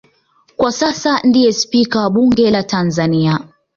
[0.57, 3.39] Kwa sasa ndiye Spika wa Bunge la Tanzania